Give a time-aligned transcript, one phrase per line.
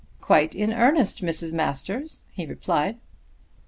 [0.19, 1.53] "Quite in earnest, Mrs.
[1.53, 2.97] Masters," he replied.